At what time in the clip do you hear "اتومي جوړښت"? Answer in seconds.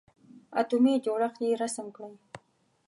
0.59-1.39